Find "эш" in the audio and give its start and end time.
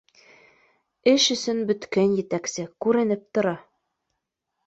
1.11-1.25